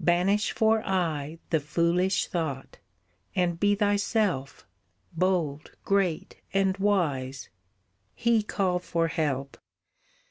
[0.00, 2.78] Banish for aye, the foolish thought,
[3.34, 4.66] And be thyself,
[5.12, 7.48] bold, great, and wise.
[8.14, 9.56] "He call for help!